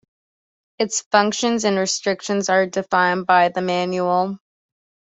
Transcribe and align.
Its 0.79 1.03
functions 1.11 1.63
and 1.63 1.77
restrictions 1.77 2.49
are 2.49 2.65
defined 2.65 3.27
by 3.27 3.49
the 3.49 3.61
Manual. 3.61 4.39